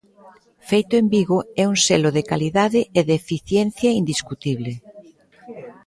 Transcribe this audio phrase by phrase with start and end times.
[0.69, 4.71] Feito en Vigo, é un selo de calidade e de eficiencia indiscutible.